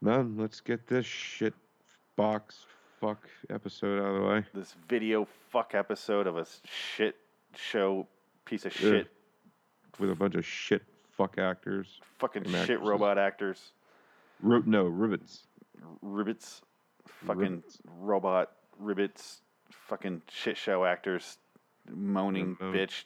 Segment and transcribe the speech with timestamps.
[0.00, 1.54] Man, let's get this shit
[2.16, 2.64] box
[3.00, 4.44] fuck episode out of the way.
[4.54, 7.16] This video fuck episode of a shit
[7.56, 8.06] show
[8.44, 9.08] piece of shit,
[9.98, 10.82] With a bunch of shit
[11.16, 12.00] fuck actors.
[12.18, 12.86] fucking shit actresses.
[12.88, 13.72] robot actors,
[14.42, 15.40] Ri- no, ribbits.
[16.04, 16.60] ribbits,
[17.06, 17.78] fucking Ribbits.
[18.00, 19.38] robot ribbits,
[19.70, 21.38] fucking shit show actors,
[21.90, 23.04] moaning bitch,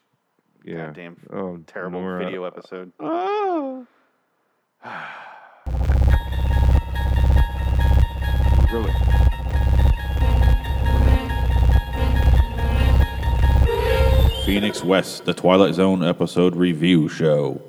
[0.63, 0.87] Yeah.
[0.87, 2.25] goddamn Oh, terrible Nora.
[2.25, 2.93] video episode.
[4.85, 5.29] Oh.
[8.73, 8.93] Really?
[14.47, 17.61] Phoenix West, the Twilight Zone episode review show.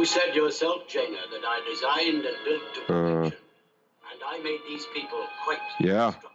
[0.00, 2.86] You said yourself, Jana, that I designed and built to Uh.
[2.86, 3.38] perfection.
[4.12, 6.06] and I made these people quite Yeah.
[6.06, 6.30] indestructible.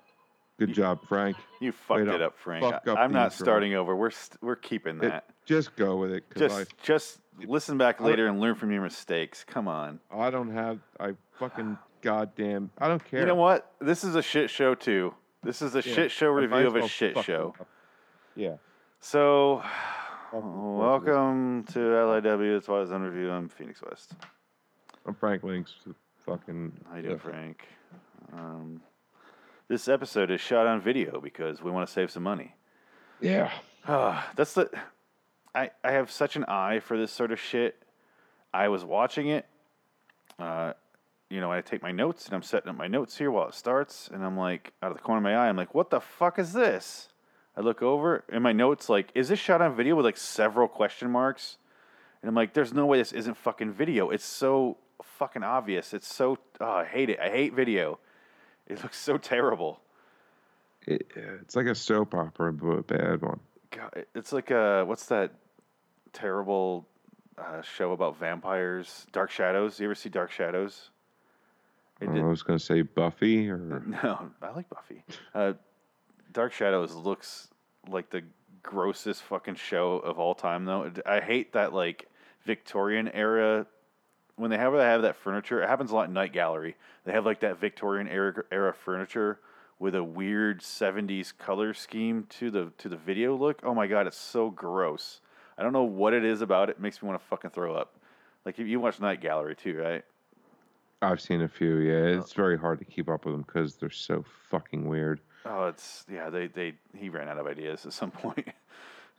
[0.60, 1.36] Good job, Frank.
[1.60, 2.64] You fucked Way to it up, Frank.
[2.64, 3.44] fuck up I, am not intro.
[3.44, 3.96] starting over.
[3.96, 5.26] We're st- we're keeping It- that.
[5.46, 8.84] just go with it, because just just listen back I- later and learn from your
[8.84, 9.44] mistakes.
[9.44, 10.00] Come on.
[10.12, 13.22] I, I don't have, I fucking goddamn, I don't care.
[13.22, 13.74] You know what?
[13.80, 15.16] This is a shit show too.
[15.42, 17.56] This is a Yeah, shit show review of a shit show.
[17.60, 17.68] up.
[18.36, 18.58] Yeah.
[19.00, 19.72] So, Fucking
[20.32, 22.58] welcome to LIW.
[22.58, 23.32] It's Twilight Zone Review.
[23.32, 24.14] I'm Phoenix West.
[25.06, 25.74] I'm Frank Links.
[26.26, 26.72] Fucking.
[26.90, 27.20] How you doing.
[27.20, 27.68] Frank?
[28.34, 28.82] Um,
[29.68, 32.56] this episode is shot on video because we want to save some money.
[33.22, 33.52] Yeah.
[33.88, 34.70] Ah, that's the.
[35.54, 37.84] I I have such an eye for this sort of shit.
[38.54, 39.46] I was watching it.
[40.40, 40.74] Uh,
[41.30, 43.54] you know, I take my notes and I'm setting up my notes here while it
[43.54, 46.00] starts, and I'm like, out of the corner of my eye, I'm like, what the
[46.00, 47.10] fuck is this?
[47.58, 50.68] I look over in my notes, like, is this shot on video with like several
[50.68, 51.58] question marks?
[52.22, 54.10] And I'm like, there's no way this isn't fucking video.
[54.10, 55.94] It's so fucking obvious.
[55.94, 56.38] It's so.
[56.60, 57.20] Oh, I hate it.
[57.20, 58.00] I hate video.
[58.68, 59.80] It looks so terrible.
[60.88, 63.40] It, it's like a soap opera, but a bad one.
[63.72, 65.32] God, it's like uh what's that
[66.14, 66.88] terrible
[67.38, 69.06] uh, show about vampires?
[69.12, 69.80] Dark Shadows.
[69.80, 70.90] You ever see Dark Shadows?
[72.02, 73.58] It I did- was going to say Buffy or.
[74.04, 75.04] no, I like Buffy.
[75.34, 75.54] Uh,
[76.36, 77.48] Dark Shadows looks
[77.88, 78.22] like the
[78.62, 80.92] grossest fucking show of all time, though.
[81.06, 82.10] I hate that like
[82.46, 83.66] Victorian era
[84.36, 85.64] when they have they have that furniture.
[85.64, 86.76] It happens a lot in Night Gallery.
[87.06, 89.40] They have like that Victorian era era furniture
[89.80, 93.62] with a weird '70s color scheme to the to the video look.
[93.64, 95.22] Oh my god, it's so gross.
[95.58, 96.74] I don't know what it is about it.
[96.74, 97.96] it makes me want to fucking throw up.
[98.44, 100.04] Like you, you watch Night Gallery too, right?
[101.02, 101.94] I've seen a few, yeah.
[101.94, 102.20] Oh.
[102.20, 105.22] It's very hard to keep up with them because they're so fucking weird.
[105.46, 106.30] Oh, it's yeah.
[106.30, 108.48] They they he ran out of ideas at some point.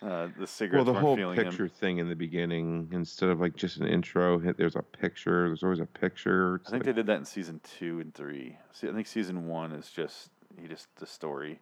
[0.03, 1.69] Uh, the Well, the whole picture him.
[1.70, 5.47] thing in the beginning, instead of like just an intro, hit- there's a picture.
[5.48, 6.56] There's always a picture.
[6.56, 8.59] It's I think like- they did that in season two and three.
[8.72, 10.28] See, I think season one is just
[10.60, 11.60] he just the story.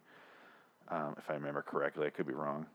[0.89, 2.65] Um, if I remember correctly, I could be wrong,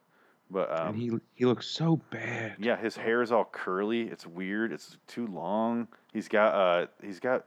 [0.51, 2.57] but um, and he he looks so bad.
[2.59, 4.03] yeah, his hair is all curly.
[4.09, 4.73] It's weird.
[4.73, 5.89] It's too long.
[6.13, 7.45] He's got uh he's got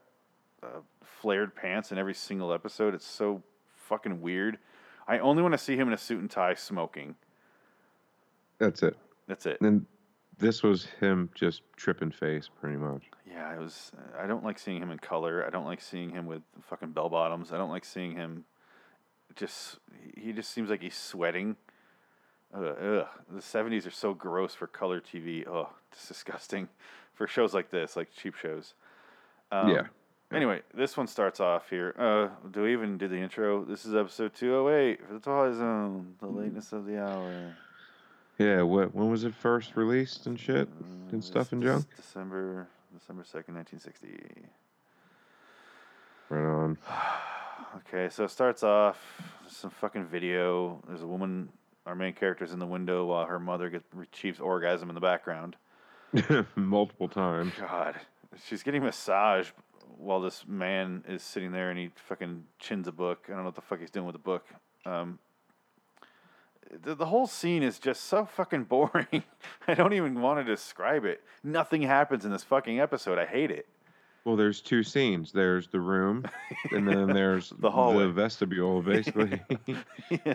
[0.62, 0.68] uh,
[1.04, 2.94] flared pants in every single episode.
[2.94, 3.42] It's so
[3.88, 4.58] fucking weird.
[5.08, 7.16] I only want to see him in a suit and tie smoking.
[8.58, 8.98] That's it.
[9.28, 9.60] That's it.
[9.62, 9.86] And
[10.38, 13.04] this was him just tripping face, pretty much.
[13.30, 13.92] Yeah, it was.
[14.18, 15.46] I don't like seeing him in color.
[15.46, 17.52] I don't like seeing him with fucking bell bottoms.
[17.52, 18.46] I don't like seeing him.
[19.36, 19.80] Just
[20.16, 21.56] he just seems like he's sweating.
[22.56, 23.08] Ugh, ugh.
[23.32, 25.46] The seventies are so gross for color TV.
[25.48, 26.70] Oh, it's disgusting
[27.14, 28.76] for shows like this, like cheap shows.
[29.52, 29.84] Um, Yeah.
[30.34, 31.94] Anyway, this one starts off here.
[31.98, 33.64] Uh, do we even do the intro?
[33.64, 36.16] This is episode two oh eight for the Twilight Zone.
[36.20, 37.56] The lateness of the hour.
[38.40, 38.64] Yeah.
[38.64, 38.96] What?
[38.96, 41.86] When was it first released and shit Uh, and stuff and junk?
[41.96, 42.68] December
[42.98, 44.18] December second, nineteen sixty.
[46.30, 46.78] Right on.
[47.88, 49.00] Okay, so it starts off
[49.50, 50.80] some fucking video.
[50.88, 51.50] There's a woman,
[51.88, 55.56] our main character's in the window while her mother gets achieves orgasm in the background.
[56.56, 57.52] Multiple times.
[57.60, 57.96] God,
[58.46, 59.50] she's getting massage
[60.04, 63.26] while this man is sitting there and he fucking chins a book.
[63.28, 64.46] I don't know what the fuck he's doing with the book.
[64.86, 65.20] Um,
[66.84, 69.24] the, the whole scene is just so fucking boring.
[69.68, 71.22] I don't even want to describe it.
[71.44, 73.18] Nothing happens in this fucking episode.
[73.18, 73.68] I hate it.
[74.26, 75.32] Well, there's two scenes.
[75.34, 76.24] There's the room,
[76.72, 78.04] and then there's The hallway.
[78.04, 79.42] the vestibule, basically.
[80.26, 80.34] yeah.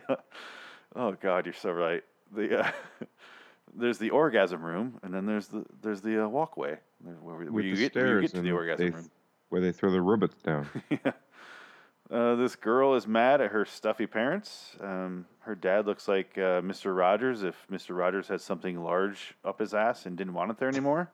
[0.95, 2.03] Oh God, you're so right.
[2.35, 2.71] The uh,
[3.75, 6.77] there's the orgasm room, and then there's the there's the uh, walkway
[7.23, 9.11] where, where you get you get to the orgasm they- room.
[9.49, 10.67] Where they throw the ribbits down.
[10.91, 11.13] yeah.
[12.11, 14.77] Uh, this girl is mad at her stuffy parents.
[14.81, 16.97] Um, her dad looks like uh, Mr.
[16.97, 17.97] Rogers if Mr.
[17.97, 21.11] Rogers had something large up his ass and didn't want it there anymore.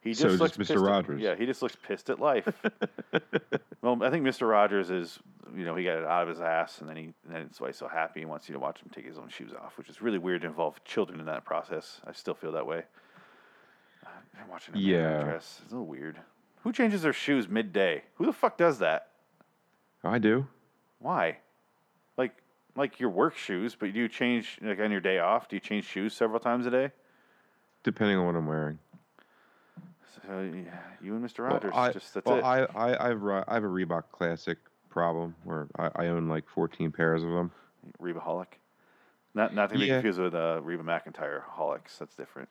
[0.00, 0.58] He So just does looks Mr.
[0.58, 1.20] pissed at- Rogers.
[1.20, 2.48] yeah, he just looks pissed at life.
[3.82, 4.50] well, I think Mr.
[4.50, 5.20] Rogers is,
[5.56, 7.02] you know, he got it out of his ass, and then he,
[7.32, 8.18] and that's why he's so happy.
[8.18, 10.40] He wants you to watch him take his own shoes off, which is really weird
[10.42, 12.00] to involve children in that process.
[12.04, 12.82] I still feel that way.
[14.40, 15.18] I'm watching man Yeah.
[15.20, 15.60] undress.
[15.62, 16.18] It's a little weird.
[16.62, 18.02] Who changes their shoes midday?
[18.14, 19.08] Who the fuck does that?
[20.04, 20.46] I do.
[20.98, 21.38] Why?
[22.16, 22.36] Like,
[22.76, 25.48] like your work shoes, but do you change like on your day off?
[25.48, 26.90] Do you change shoes several times a day?
[27.82, 28.78] Depending on what I'm wearing.
[30.14, 31.40] So yeah, you and Mr.
[31.40, 32.44] Well, Rogers, I, just that's well, it.
[32.44, 36.92] I, I, I've, I have a Reebok Classic problem where I, I own like 14
[36.92, 37.50] pairs of them.
[37.98, 38.58] Reba Holic.
[39.34, 39.94] Not not to be Yeah.
[39.94, 41.98] confused with uh, Reba McEntire Holics.
[41.98, 42.48] That's different.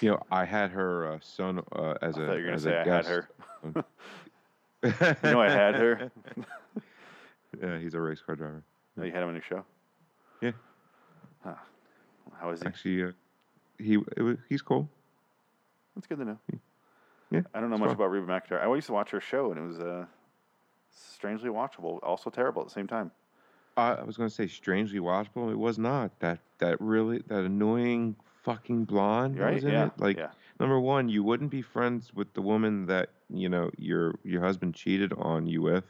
[0.00, 2.72] You know, I had her uh, son uh, as I a you were as say
[2.72, 3.08] a I had guest.
[3.08, 3.28] her.
[4.82, 6.10] You know I had her.
[7.62, 8.64] yeah, he's a race car driver.
[8.98, 9.64] Oh, you had him on your show.
[10.40, 10.52] Yeah.
[11.44, 11.54] Huh.
[12.40, 12.66] How is he?
[12.66, 13.12] Actually, uh,
[13.78, 14.88] he was, he's cool.
[15.94, 16.38] That's good to know.
[17.30, 17.96] Yeah, I don't know much fun.
[17.96, 18.60] about Reba McEntire.
[18.60, 20.04] I used to watch her show, and it was uh,
[20.90, 23.10] strangely watchable, also terrible at the same time.
[23.76, 25.50] I I was going to say strangely watchable.
[25.50, 29.62] It was not that that really that annoying fucking blonde Right?
[29.62, 29.86] Yeah.
[29.86, 29.92] it.
[29.98, 30.30] Like yeah.
[30.60, 34.74] number one, you wouldn't be friends with the woman that you know your your husband
[34.74, 35.84] cheated on you with.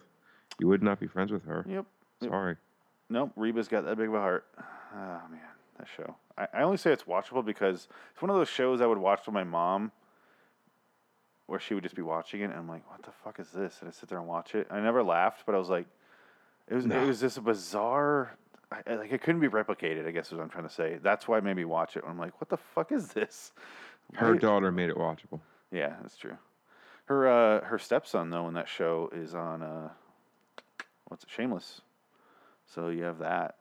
[0.58, 1.64] You would not be friends with her.
[1.68, 1.86] Yep.
[2.20, 2.30] Yep.
[2.30, 2.56] Sorry.
[3.08, 4.46] Nope, Reba's got that big of a heart.
[4.94, 5.40] Oh man,
[5.78, 6.16] that show.
[6.38, 9.20] I, I only say it's watchable because it's one of those shows I would watch
[9.26, 9.92] with my mom,
[11.46, 13.78] where she would just be watching it, and I'm like, "What the fuck is this?"
[13.80, 14.66] And I sit there and watch it.
[14.70, 15.86] I never laughed, but I was like,
[16.68, 17.02] "It was No.
[17.02, 18.36] it was just a bizarre."
[18.86, 20.06] I, like it couldn't be replicated.
[20.06, 20.98] I guess is what I'm trying to say.
[21.02, 22.04] That's why it made me watch it.
[22.06, 23.52] I'm like, "What the fuck is this?"
[24.14, 25.40] Her Why- daughter made it watchable.
[25.70, 26.36] Yeah, that's true.
[27.06, 29.88] Her uh, her stepson though in that show is on uh,
[31.08, 31.30] what's it?
[31.30, 31.80] Shameless.
[32.66, 33.56] So you have that.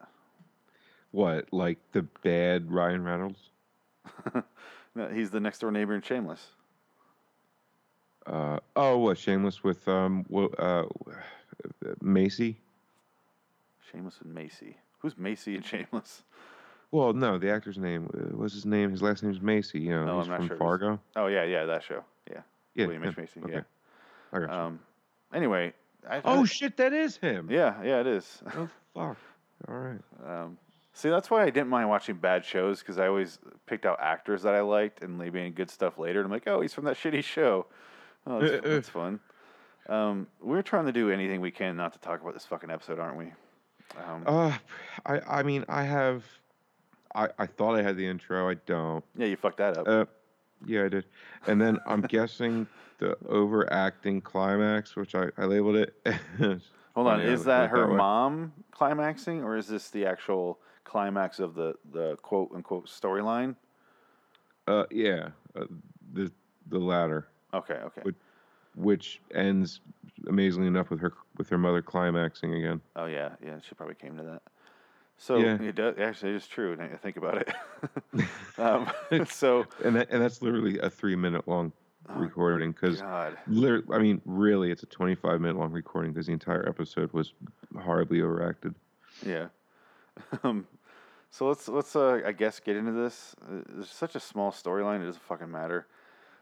[1.12, 3.40] What, like the bad Ryan Reynolds?
[4.94, 6.48] No, He's the next door neighbor in Shameless.
[8.26, 10.26] Uh, oh, what Shameless with um,
[10.60, 10.84] uh,
[12.02, 12.58] Macy?
[13.92, 14.76] Shameless and Macy.
[15.02, 16.24] Who's Macy and Shameless?
[16.92, 18.92] Well, no, the actor's name uh, what's his name.
[18.92, 19.80] His last name's Macy.
[19.80, 20.58] You know, No, he's I'm not from sure.
[20.58, 21.00] Fargo.
[21.16, 22.04] Oh yeah, yeah, that show.
[22.30, 22.42] Yeah,
[22.76, 23.18] Yeah, William H.
[23.18, 23.40] Macy.
[23.44, 23.62] Okay.
[24.34, 24.48] I got you.
[24.50, 24.66] Yeah.
[24.66, 24.80] Um.
[25.34, 25.74] Anyway.
[26.10, 27.48] I, oh I- shit, that is him.
[27.50, 28.42] Yeah, yeah, it is.
[28.48, 29.18] Oh fuck.
[29.68, 30.00] All right.
[30.26, 30.58] Um,
[30.94, 34.42] see, that's why I didn't mind watching bad shows because I always picked out actors
[34.42, 36.20] that I liked and maybe in good stuff later.
[36.20, 37.68] And I'm like, oh, he's from that shitty show.
[38.28, 39.20] Oh, that's, that's fun.
[39.88, 43.00] Um, we're trying to do anything we can not to talk about this fucking episode,
[43.00, 43.32] aren't we?
[43.98, 44.58] Um, Uh,
[45.06, 46.24] I I mean I have,
[47.16, 48.50] I I thought I had the intro.
[48.50, 49.04] I don't.
[49.16, 49.88] yeah, you fucked that up.
[49.88, 50.06] Uh,
[50.66, 51.06] yeah, I did.
[51.48, 52.68] And then I'm guessing
[53.00, 55.96] the overacting climax, which I, I labeled it.
[56.96, 61.56] Hold on, is that her that mom climaxing, or is this the actual climax of
[61.56, 63.56] the the quote unquote storyline?
[64.68, 65.66] Uh, yeah, uh,
[66.14, 66.32] the
[66.68, 68.02] the latter, Okay, okay.
[68.06, 68.16] Would-
[68.76, 69.82] which ends
[70.30, 71.12] amazingly enough with her
[71.42, 72.80] with her mother climaxing again.
[72.96, 73.56] Oh yeah, yeah.
[73.68, 74.44] She probably came to that.
[75.18, 75.60] So Yeah.
[75.60, 76.34] it does actually.
[76.34, 76.76] It is true.
[76.76, 77.52] Now you think about it.
[78.60, 78.88] um,
[79.28, 81.72] so And that, and that's literally a three minute long
[82.16, 86.68] recording because God, I mean, really, it's a 25 minute long recording because the entire
[86.70, 87.34] episode was
[87.80, 88.76] horribly overacted.
[89.26, 89.48] yeah.
[90.44, 90.68] Um,
[91.32, 93.36] so let's let's uh, I guess get into this.
[93.50, 95.88] There's such a small storyline; it doesn't fucking matter.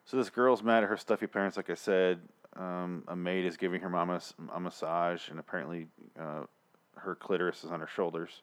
[0.04, 2.20] So this girl's mad at her stuffy parents, like I said.
[2.56, 4.22] Um, a maid is giving her mama
[4.54, 5.88] a massage, and apparently
[6.20, 6.44] uh,
[6.96, 8.42] her clitoris is on her shoulders.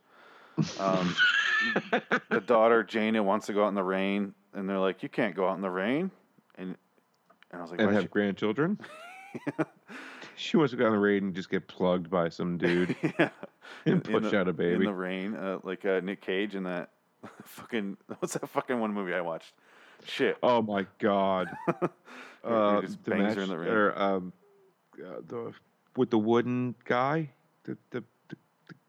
[0.79, 1.15] Um,
[2.31, 5.35] the daughter Jana wants to go out in the rain, and they're like, "You can't
[5.35, 6.11] go out in the rain."
[6.57, 6.77] And
[7.51, 8.79] and I was like, and have she-" grandchildren.
[10.37, 12.97] she wants to go out in the rain and just get plugged by some dude
[13.19, 13.31] yeah.
[13.85, 16.65] and push the- out a baby in the rain, uh, like uh, Nick Cage in
[16.65, 16.91] that
[17.45, 19.53] fucking what's that fucking one movie I watched?
[20.05, 20.37] Shit.
[20.43, 21.49] Oh my god!
[22.47, 24.33] Uh, just the match, the or, um,
[24.99, 25.53] uh, the
[25.97, 27.31] with the wooden guy,
[27.65, 28.37] the, the, the,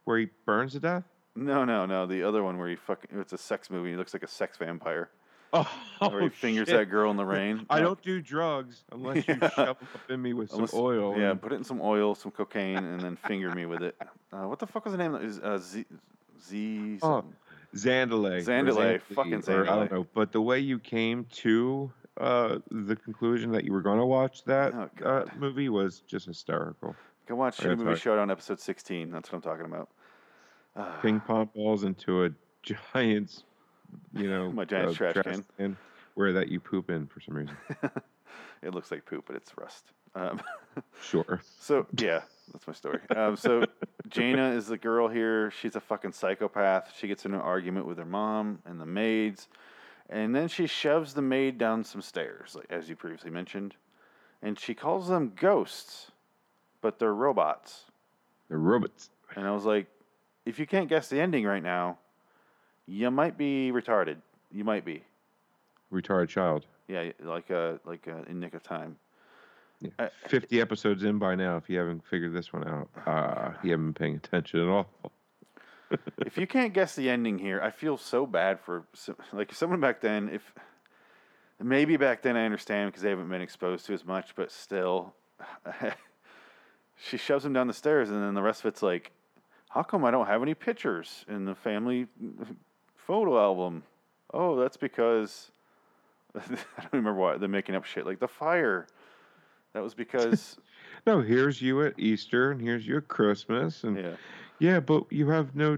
[0.03, 1.03] where he burns to death.
[1.35, 2.05] No, no, no.
[2.05, 3.91] The other one where he fucking it's a sex movie.
[3.91, 5.09] He looks like a sex vampire.
[5.53, 5.63] Oh,
[6.09, 6.77] where he fingers shit.
[6.77, 7.65] that girl in the rain.
[7.69, 9.49] I No, don't do drugs unless you Yeah.
[9.51, 11.17] shove up in me with unless- some oil.
[11.17, 13.95] Yeah, and- put it in some oil, some cocaine, and then finger me with it.
[14.33, 15.15] Uh, what the fuck was the name?
[15.15, 15.85] Is uh, Z
[16.43, 16.99] Z?
[17.01, 17.33] Oh, something.
[17.75, 18.39] Xandalay.
[18.39, 20.07] or Xandalay, Xandalee, fucking or I don't know.
[20.13, 24.43] But the way you came to uh, the conclusion that you were going to watch
[24.45, 26.95] that Oh, uh, movie was just hysterical.
[27.27, 29.11] Go watch gotta Movie Showdown episode sixteen.
[29.11, 29.89] That's what I'm talking about.
[30.75, 32.29] Uh, Ping pong balls into a
[32.93, 33.43] giant's,
[34.13, 35.75] you know, My giant uh, trash can.
[36.15, 37.57] where that you poop in for some reason.
[38.61, 39.91] it looks like poop, but it's rust.
[40.15, 40.39] Um,
[41.01, 41.41] Sure.
[41.59, 42.21] so yeah,
[42.53, 42.99] that's my story.
[43.15, 43.65] Um, so
[44.09, 45.49] Jana is the girl here.
[45.51, 46.93] She's a fucking psychopath.
[46.97, 49.47] She gets in an argument with her mom and the maids,
[50.09, 53.75] and then she shoves the maid down some stairs, like as you previously mentioned,
[54.41, 56.11] and she calls them ghosts,
[56.81, 57.85] but they're robots.
[58.49, 59.09] They're robots.
[59.35, 59.87] And I was like,
[60.45, 61.97] if you can't guess the ending right now,
[62.85, 64.17] you might be retarded.
[64.51, 65.03] You might be.
[65.91, 66.65] Retarded child.
[66.87, 68.95] Yeah, like uh, like uh, in Nick of Time.
[69.81, 69.89] Yeah.
[69.99, 71.57] Uh, 50 episodes in by now.
[71.57, 74.87] If you haven't figured this one out, uh, you haven't been paying attention at all.
[76.25, 78.85] If you can't guess the ending here, I feel so bad for
[79.33, 80.29] like someone back then.
[80.29, 80.53] If
[81.61, 85.13] maybe back then I understand because they haven't been exposed to as much, but still,
[86.95, 89.11] she shoves him down the stairs, and then the rest of it's like,
[89.69, 92.55] how come I don't have any pictures in the family mm,
[92.95, 93.83] photo album?
[94.33, 95.51] Oh, that's because
[96.35, 96.41] I
[96.81, 98.87] don't remember why they're making up shit like the fire.
[99.73, 100.57] That was because
[101.05, 104.15] No, here's you at Easter, and here's you at Christmas, and yeah.
[104.59, 105.77] Yeah, but you have no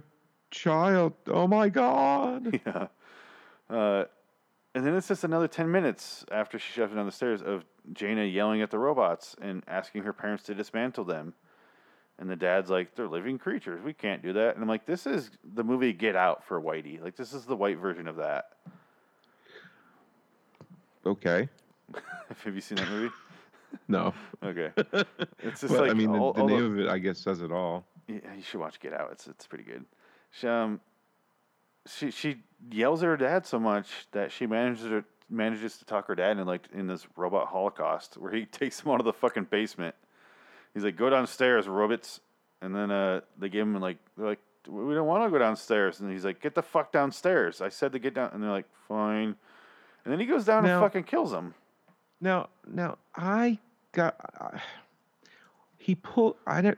[0.51, 1.13] child.
[1.27, 2.59] Oh my God!
[2.65, 2.88] Yeah.
[3.69, 4.05] Uh,
[4.75, 7.65] and then it's just another 10 minutes after she shoves it down the stairs of
[7.93, 11.33] Jana yelling at the robots and asking her parents to dismantle them.
[12.17, 13.81] And the dad's like, they're living creatures.
[13.83, 14.55] We can't do that.
[14.55, 17.01] And I'm like, this is the movie Get Out for Whitey.
[17.01, 18.50] Like, this is the white version of that.
[21.05, 21.48] Okay,
[22.43, 23.13] Have you seen that movie?
[23.88, 24.71] no, Okay.
[25.39, 27.51] It's just like, I mean, the, all- the name of it, I guess, says it
[27.51, 27.86] all.
[28.09, 29.09] Yeah, you should watch Get Out.
[29.11, 29.85] It's it's pretty good.
[30.31, 30.81] She um,
[31.87, 32.37] she she
[32.71, 36.39] yells at her dad so much that she manages to manages to talk her dad
[36.39, 39.95] in like in this robot holocaust where he takes him out of the fucking basement.
[40.73, 42.19] He's like, "Go downstairs, robots,"
[42.61, 45.99] and then uh, they give him like they're like, "We don't want to go downstairs,"
[45.99, 48.67] and he's like, "Get the fuck downstairs!" I said to get down, and they're like,
[48.87, 49.35] "Fine,"
[50.03, 51.53] and then he goes down Now- and fucking kills him.
[52.21, 53.59] Now, now I
[53.91, 54.15] got.
[54.39, 54.61] I
[55.77, 56.35] he pulled.
[56.45, 56.77] I don't.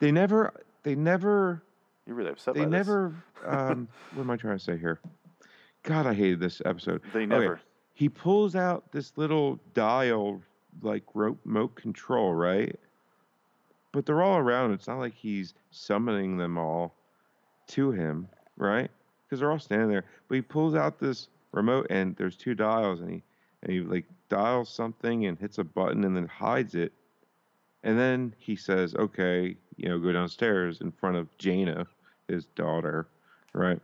[0.00, 0.52] They never.
[0.82, 1.62] They never.
[2.06, 3.14] You're really upset They never.
[3.46, 4.98] Um, what am I trying to say here?
[5.84, 7.02] God, I hated this episode.
[7.12, 7.60] They Okay, never.
[7.94, 10.42] He pulls out this little dial,
[10.82, 12.74] like remote control, right?
[13.92, 14.72] But they're all around.
[14.72, 16.94] It's not like he's summoning them all
[17.68, 18.90] to him, right?
[19.24, 20.04] Because they're all standing there.
[20.28, 23.22] But he pulls out this remote, and there's two dials, and he
[23.62, 26.92] and he like dials something and hits a button, and then hides it.
[27.84, 31.86] And then he says, "Okay, you know, go downstairs in front of Jana,
[32.26, 33.06] his daughter,
[33.54, 33.80] right?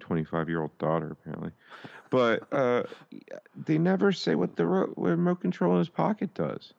[0.00, 1.52] Twenty-five-year-old daughter, apparently."
[2.10, 2.82] But uh,
[3.64, 6.74] they never say what the ro- remote control in his pocket does.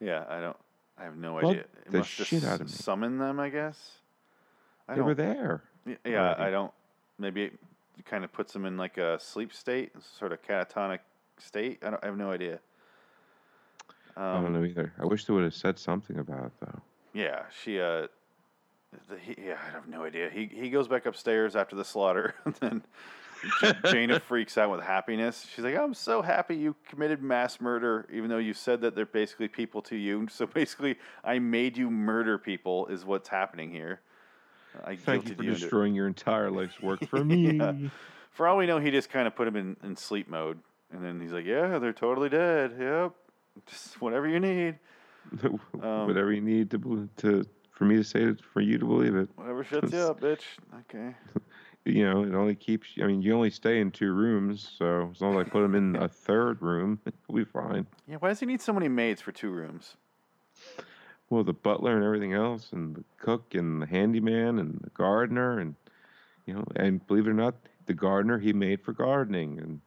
[0.00, 0.56] Yeah, I don't.
[0.98, 1.60] I have no idea.
[1.60, 2.72] It the must just shit out of me.
[2.72, 3.92] summon them, I guess.
[4.88, 5.62] I They were there.
[6.04, 6.34] Yeah.
[6.38, 6.72] I don't.
[7.18, 11.00] Maybe it kind of puts them in like a sleep state, sort of catatonic
[11.38, 11.82] state.
[11.82, 12.02] I don't.
[12.02, 12.58] I have no idea.
[14.16, 14.92] Um, I don't know either.
[14.98, 16.80] I wish they would have said something about it though.
[17.12, 17.80] Yeah, she.
[17.80, 18.06] Uh,
[19.08, 20.30] the, he, yeah, I have no idea.
[20.30, 22.82] He he goes back upstairs after the slaughter, and then
[23.84, 25.46] Jana freaks out with happiness.
[25.52, 29.06] She's like, "I'm so happy you committed mass murder, even though you said that they're
[29.06, 30.28] basically people to you.
[30.40, 32.86] So basically, I made you murder people.
[32.86, 34.00] Is what's happening here.
[34.84, 37.58] I Thank you for it." destroying your entire life's work for me.
[37.58, 37.72] Yeah.
[38.32, 40.58] For all we know, he just kind of put him in, in sleep mode,
[40.92, 42.76] and then he's like, "Yeah, they're totally dead.
[42.78, 43.12] Yep,
[43.66, 44.76] just whatever you need,
[45.82, 49.14] Um, Whatever you need to to for me to say it for you to believe
[49.14, 49.28] it.
[49.36, 50.42] whatever shuts you up, bitch."
[50.80, 51.14] Okay.
[51.86, 52.88] You know, it only keeps.
[53.02, 55.74] I mean, you only stay in two rooms, so as long as I put him
[55.74, 57.86] in a third room, we'll be fine.
[58.06, 59.96] Yeah, why does he need so many maids for two rooms?
[61.30, 65.58] Well, the butler and everything else, and the cook and the handyman and the gardener,
[65.58, 65.74] and
[66.44, 67.54] you know, and believe it or not,
[67.86, 69.80] the gardener he made for gardening, and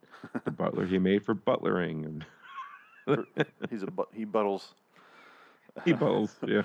[0.46, 2.26] the butler he made for butlering, and
[3.70, 4.74] He's a bu- he buttles.
[5.86, 6.64] He both, yeah,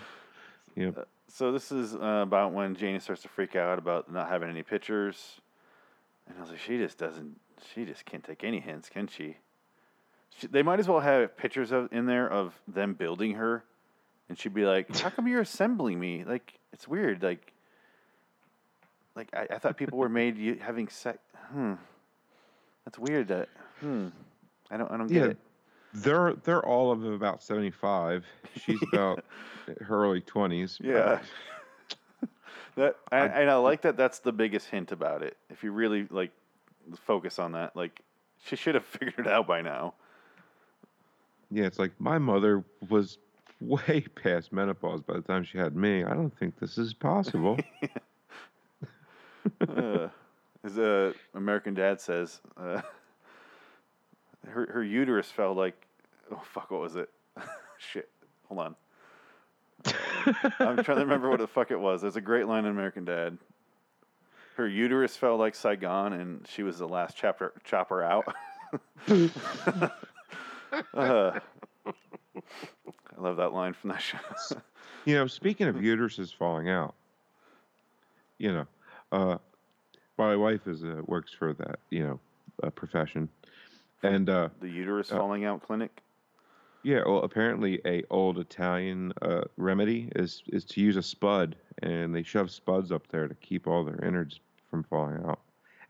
[0.77, 0.91] yeah.
[1.29, 4.62] So this is uh, about when Janie starts to freak out about not having any
[4.62, 5.41] pictures,
[6.27, 7.38] and I was like, she just doesn't.
[7.75, 9.37] She just can't take any hints, can she?
[10.37, 13.65] she they might as well have pictures of in there of them building her,
[14.29, 16.25] and she'd be like, "How come you're assembling me?
[16.25, 17.23] Like it's weird.
[17.23, 17.53] Like,
[19.17, 21.19] like I, I thought people were made you having sex.
[21.53, 21.75] Hmm,
[22.85, 23.29] that's weird.
[23.29, 23.49] That
[23.81, 24.09] hmm,
[24.71, 25.38] I don't I don't get Yeah, it.
[25.95, 28.25] They're they're all of about seventy five.
[28.61, 29.25] She's about
[29.80, 30.78] her early twenties.
[30.83, 31.21] Yeah.
[32.78, 33.97] That I, and I like that.
[33.97, 35.37] That's the biggest hint about it.
[35.50, 36.30] If you really like
[37.00, 38.02] focus on that, like
[38.45, 39.95] she should have figured it out by now.
[41.50, 43.18] Yeah, it's like my mother was
[43.61, 46.04] way past menopause by the time she had me.
[46.04, 47.59] I don't think this is possible.
[49.68, 50.09] uh,
[50.62, 52.83] as uh, American Dad says, uh,
[54.47, 55.87] her her uterus fell like
[56.30, 57.11] oh fuck, what was it?
[57.78, 58.09] shit.
[58.49, 58.76] Hold on.
[60.59, 62.02] I'm trying to remember what the fuck it was.
[62.02, 63.38] There's a great line in American Dad.
[64.57, 68.35] Her uterus fell like Saigon, and she was the last chapter chopper out.
[70.95, 71.38] Uh,
[71.87, 74.18] I love that line from that show.
[75.04, 76.95] You know, speaking of uteruses falling out,
[78.37, 78.66] you know,
[79.11, 79.38] uh,
[80.18, 82.21] my wife is uh, works for that, you know,
[82.62, 83.30] uh, profession,
[84.02, 85.19] and uh, the uterus Oh.
[85.19, 86.02] falling out clinic.
[86.83, 92.14] yeah, well, apparently a old Italian uh, remedy is is to use a spud, and
[92.14, 94.40] they shove spuds up there to keep all their innards
[94.71, 95.40] from falling out.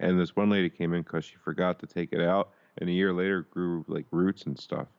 [0.00, 2.92] And this one lady came in because she forgot to take it out, and a
[2.92, 4.86] year later grew like roots and stuff.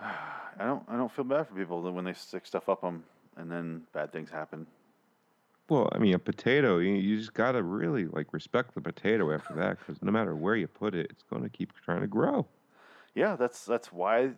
[0.00, 0.82] I don't.
[0.88, 3.04] I don't feel bad for people that when they stick stuff up them
[3.36, 4.66] and then bad things happen.
[5.68, 9.32] Well, I mean, a potato, you, you just got to really like respect the potato
[9.32, 12.06] after that because no matter where you put it, it's going to keep trying to
[12.06, 12.46] grow.
[13.14, 14.30] Yeah, that's that's why,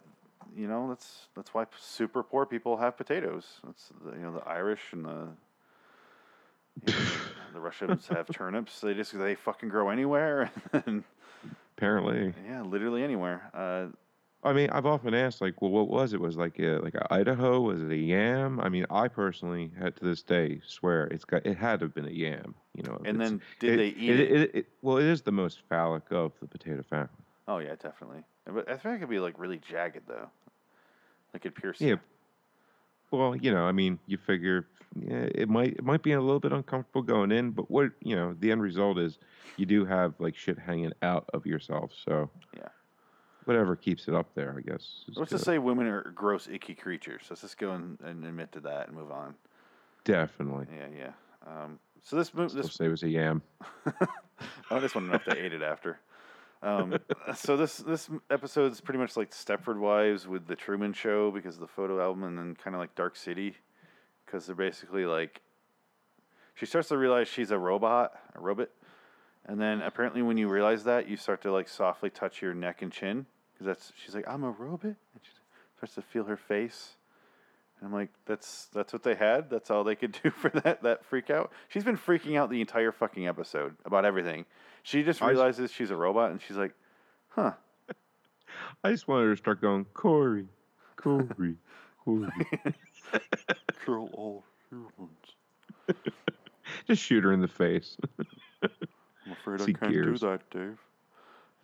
[0.57, 3.61] you know, that's that's why super poor people have potatoes.
[3.65, 5.29] That's the, you know the Irish and the
[6.87, 7.01] you know,
[7.53, 8.81] the Russians have turnips.
[8.81, 11.05] They just they fucking grow anywhere, and
[11.77, 13.51] Apparently, yeah, literally anywhere.
[13.53, 13.87] Uh,
[14.45, 16.21] I mean, I've often asked, like, well, what was it?
[16.21, 17.61] Was it like a like a Idaho?
[17.61, 18.61] Was it a yam?
[18.61, 21.95] I mean, I personally had to this day swear it's got it had to have
[21.95, 22.55] been a yam.
[22.75, 24.33] You know, and then did they eat it, it?
[24.33, 24.67] it, it?
[24.83, 27.09] Well, it is the most phallic of the potato family.
[27.49, 28.23] Oh yeah, definitely.
[28.45, 30.29] But I think it could be like really jagged though,
[31.33, 31.81] like it pierce.
[31.81, 31.97] Yeah.
[33.11, 36.41] Well, you know, I mean, you figure yeah, it might it might be a little
[36.41, 39.19] bit uncomfortable going in, but what you know, the end result is
[39.57, 41.93] you do have like shit hanging out of yourself.
[42.05, 42.69] So Yeah.
[43.47, 45.05] Whatever keeps it up there, I guess.
[45.15, 47.23] Let's just say women are gross, icky creatures.
[47.29, 49.35] Let's just go and, and admit to that and move on.
[50.05, 50.67] definitely.
[50.77, 51.13] Yeah, yeah.
[51.47, 53.43] Um, so this move, this say it was a yam.
[54.71, 56.01] I just want to know if they ate it after.
[56.63, 56.99] Um,
[57.35, 61.57] so this this episode is pretty much like Stepford Wives with the Truman Show because
[61.57, 63.55] of the photo album, and then kind of like Dark City
[64.25, 65.43] because they're basically like
[66.55, 68.69] she starts to realize she's a robot, a robot,
[69.47, 72.83] and then apparently when you realize that, you start to like softly touch your neck
[72.83, 75.31] and chin because that's she's like I'm a robot, and she
[75.77, 76.97] starts to feel her face.
[77.79, 79.51] And I'm like, that's that's what they had.
[79.51, 81.53] That's all they could do for that that freak out.
[81.69, 84.47] She's been freaking out the entire fucking episode about everything.
[84.83, 86.73] She just realizes she's a robot, and she's like,
[87.31, 87.53] huh.
[88.85, 90.47] I just wanted her to start going, Corey,
[90.97, 91.57] Corey,
[92.05, 92.29] Corey.
[93.85, 96.01] Kill all humans.
[96.87, 97.97] just shoot her in the face.
[99.27, 100.21] I'm afraid See I can't gears.
[100.21, 100.79] Do that, Dave.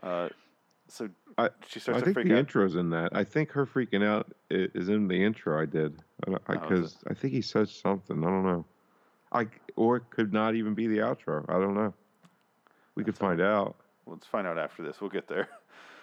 [0.03, 0.29] Uh,
[0.89, 2.39] so I, she I starts to think freak the out.
[2.41, 3.15] intro's in that.
[3.15, 6.03] I think her freaking out is in the intro I did.
[6.27, 8.19] Oh, is Because I, think he says something.
[8.25, 8.65] I don't know.
[9.33, 9.47] I
[9.77, 11.45] or it could not even be the outro.
[11.49, 11.95] I don't know.
[12.97, 13.77] We could find out.
[14.07, 15.01] Let's find out after this.
[15.01, 15.49] We'll get there.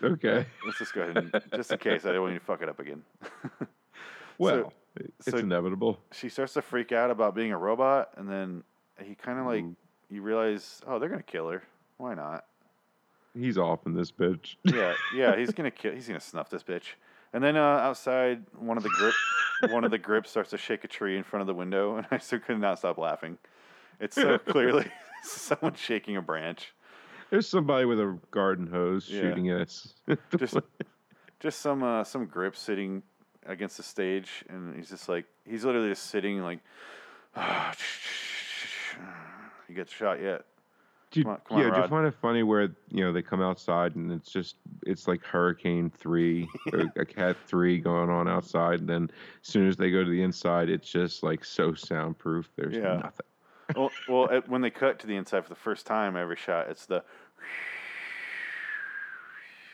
[0.02, 0.46] Okay.
[0.66, 2.70] Let's just go ahead and just in case I don't want you to fuck it
[2.70, 3.02] up again.
[4.40, 6.00] Well, it's so- inevitable.
[6.12, 8.64] she starts to freak out about being a robot, and then
[9.04, 9.76] he kind of like Mm.
[10.10, 11.64] You realize, oh, they're gonna kill her.
[11.98, 12.46] Why not?
[13.34, 14.56] He's off in this bitch.
[14.74, 15.94] Yeah, yeah, he's gonna kill.
[15.94, 16.94] He's gonna snuff this bitch.
[17.34, 19.14] And then uh, outside, one of the grip,
[19.72, 22.08] one of the grips starts to shake a tree in front of the window, and
[22.12, 23.38] I still could not stop laughing.
[24.00, 24.86] It's so clearly
[25.24, 26.74] someone shaking a branch.
[27.30, 29.22] There's somebody with a garden hose Yeah.
[29.22, 29.94] shooting at us.
[30.38, 30.58] Just,
[31.40, 33.04] just some uh, some grip sitting
[33.46, 36.60] against the stage, and he's just like he's literally just sitting like,
[39.70, 40.44] you get shot yet?
[41.12, 43.14] Do you, Come on- come on, yeah, do you find it funny where you know
[43.14, 48.10] they come outside and it's just it's like Hurricane Three, or a Cat Three going
[48.10, 49.10] on outside, and then
[49.42, 52.50] as soon as they go to the inside, it's just like so soundproof.
[52.58, 52.98] There's Yeah.
[52.98, 53.26] nothing.
[53.76, 56.68] well, well, at, when they cut to the inside for the first time, every shot,
[56.70, 56.98] it's the,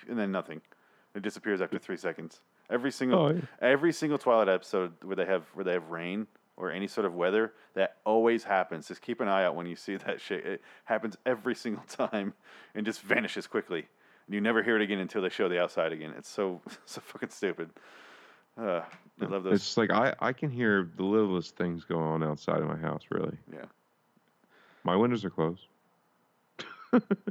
[0.07, 0.61] and then nothing.
[1.15, 2.41] It disappears after three seconds.
[2.69, 3.41] Every single, Oh, yeah.
[3.61, 7.13] every single Twilight episode where they have where they have rain or any sort of
[7.13, 8.87] weather, that always happens.
[8.87, 10.45] Just keep an eye out when you see that shit.
[10.45, 12.33] It happens every single time
[12.75, 13.87] and just vanishes quickly.
[14.27, 16.13] And you never hear it again until they show the outside again.
[16.17, 17.69] It's so so fucking stupid.
[18.57, 18.81] Uh,
[19.19, 19.53] I love those.
[19.53, 23.03] It's like I I can hear the littlest things going on outside of my house.
[23.09, 23.65] Really, yeah.
[24.83, 25.65] my windows are closed.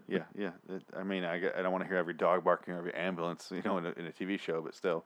[0.08, 0.50] Yeah, yeah.
[0.96, 3.62] I mean, I, I don't want to hear every dog barking or every ambulance, you
[3.64, 5.04] know, in a, in a TV show, but still.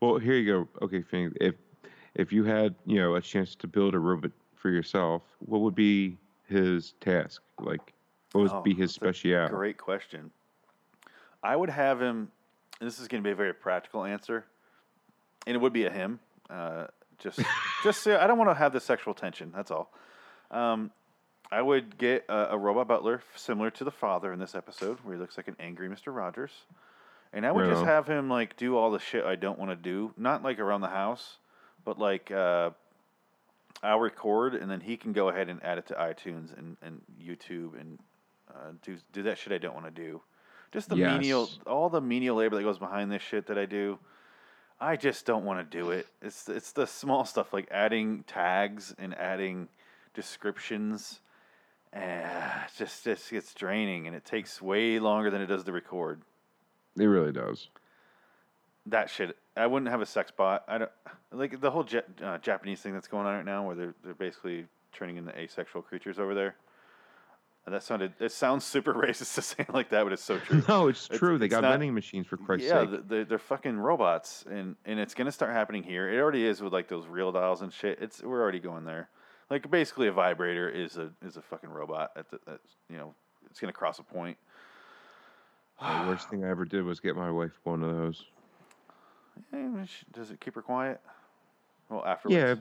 [0.00, 0.68] Well, here you go.
[0.82, 1.04] Okay,
[1.40, 1.54] if
[2.14, 5.74] if you had you know a chance to build a robot for yourself, what would
[5.74, 6.16] be
[6.48, 7.42] his task?
[7.60, 7.92] Like,
[8.32, 9.54] what would Oh, be his speciality?
[9.54, 10.30] Great question.
[11.42, 12.30] I would have him.
[12.80, 14.44] This is going to be a very practical answer,
[15.46, 16.20] and it would be a him.
[16.50, 16.86] Uh,
[17.18, 17.40] just,
[17.82, 19.52] just so I don't want to have the sexual tension.
[19.54, 19.92] That's all.
[20.50, 20.90] Um,
[21.50, 25.14] I would get a, a robot butler similar to the father in this episode, where
[25.14, 26.52] he looks like an angry Mister Rogers,
[27.32, 29.76] And I would just have him like do all the shit I don't want to
[29.76, 31.38] do, not like around the house,
[31.88, 32.68] but like uh,
[33.82, 37.00] I'll record and then he can go ahead and add it to iTunes and, and
[37.18, 37.98] YouTube and
[38.50, 40.20] uh, do do that shit I don't want to do.
[40.70, 43.98] Just the menial, all the menial labor that goes behind this shit that I do.
[44.78, 46.06] I just don't want to do it.
[46.20, 49.68] It's it's the small stuff like adding tags and adding
[50.12, 51.20] descriptions.
[51.96, 56.20] Uh, just just gets draining and it takes way longer than it does to record.
[56.98, 57.70] It really does.
[58.90, 59.36] That shit.
[59.56, 60.64] I wouldn't have a sex bot.
[60.68, 60.90] I don't
[61.32, 64.14] like the whole ja- uh, Japanese thing that's going on right now, where they're they're
[64.14, 66.54] basically turning into asexual creatures over there.
[67.66, 68.14] And that sounded.
[68.20, 70.62] It sounds super racist to say it like that, but it's so true.
[70.68, 71.36] No, it's It's- true.
[71.38, 72.90] they it's got not- vending machines for Christ's yeah, sake.
[72.90, 76.08] th- they're, they're fucking robots, and and it's gonna start happening here.
[76.08, 77.98] It already is with like those RealDolls and shit.
[78.00, 79.08] It's we're already going there.
[79.50, 82.12] Like basically, a vibrator is a is a fucking robot.
[82.16, 83.14] At the, at, you know,
[83.50, 84.38] it's gonna cross a point.
[85.80, 88.24] the worst thing I ever did was get my wife one of those.
[89.52, 91.00] Eh, Does it keep her quiet?
[91.88, 92.36] Well, afterwards.
[92.38, 92.54] Yeah,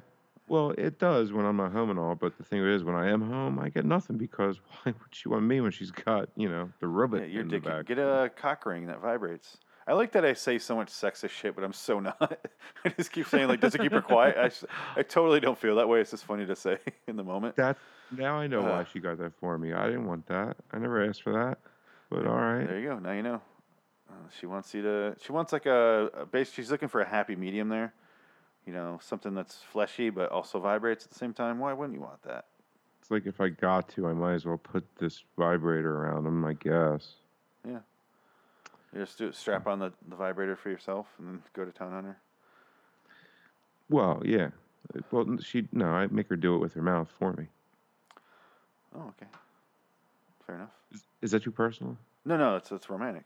[0.48, 2.16] well, it does when I'm not home and all.
[2.16, 5.30] But the thing is, when I am home, I get nothing because why would she
[5.30, 7.86] want me when she's got you know the Yeah, robot your in the back?
[7.86, 9.58] Get a cock ring that vibrates.
[9.90, 12.40] I like that I say so much sexist shit, but I'm so not.
[12.84, 14.36] I just keep saying like, does it keep her quiet?
[14.38, 16.02] I, I totally don't feel that way.
[16.02, 17.56] It's just funny to say in the moment.
[17.56, 17.78] That
[18.12, 18.70] now I know Uh.
[18.72, 19.74] why she got that for me.
[19.74, 20.58] I didn't want that.
[20.74, 21.60] I never asked for that.
[22.10, 22.66] But all right.
[22.68, 23.00] There you go.
[23.00, 23.42] Now you know.
[24.10, 25.16] Uh, she wants you to.
[25.22, 26.52] She wants like a, a base.
[26.52, 27.94] She's looking for a happy medium there.
[28.66, 31.60] You know, something that's fleshy but also vibrates at the same time.
[31.60, 32.46] Why wouldn't you want that?
[33.02, 36.44] It's like if I got to, I might as well put this vibrator around him.
[36.46, 37.14] I guess.
[37.66, 37.80] Yeah.
[38.94, 41.94] You just do strap on the, the vibrator for yourself and then go to town
[41.94, 42.18] on her.
[43.90, 44.50] Well, yeah.
[45.12, 47.48] Well, she no, I make her do it with her mouth for me.
[48.96, 49.28] Oh, okay.
[50.46, 50.70] Fair enough.
[50.94, 51.98] Is, is that too personal?
[52.26, 53.26] No, no, it's it's romantic.